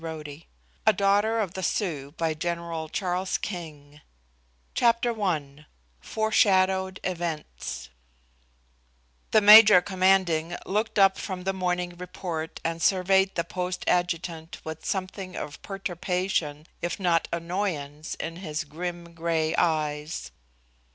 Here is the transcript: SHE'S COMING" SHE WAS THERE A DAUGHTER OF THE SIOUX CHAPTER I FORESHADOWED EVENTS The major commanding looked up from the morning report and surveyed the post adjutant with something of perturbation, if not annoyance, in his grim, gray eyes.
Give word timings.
SHE'S 0.01 0.07
COMING" 0.07 0.23
SHE 0.25 0.25
WAS 0.25 0.33
THERE 0.33 0.49
A 0.87 0.93
DAUGHTER 0.93 1.39
OF 1.41 1.53
THE 1.53 1.63
SIOUX 3.31 3.99
CHAPTER 4.73 5.21
I 5.23 5.65
FORESHADOWED 6.01 6.99
EVENTS 7.03 7.89
The 9.29 9.41
major 9.41 9.79
commanding 9.83 10.55
looked 10.65 10.97
up 10.97 11.19
from 11.19 11.43
the 11.43 11.53
morning 11.53 11.95
report 11.97 12.59
and 12.63 12.81
surveyed 12.81 13.35
the 13.35 13.43
post 13.43 13.83
adjutant 13.85 14.59
with 14.63 14.83
something 14.83 15.35
of 15.35 15.61
perturbation, 15.61 16.65
if 16.81 16.99
not 16.99 17.27
annoyance, 17.31 18.15
in 18.15 18.37
his 18.37 18.63
grim, 18.63 19.13
gray 19.13 19.53
eyes. 19.55 20.31